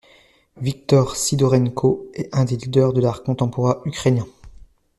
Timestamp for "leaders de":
2.57-3.01